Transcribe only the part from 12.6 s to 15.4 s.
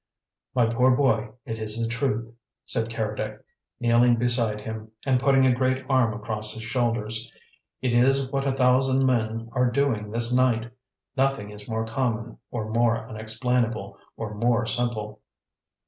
more unexplainable or more simple.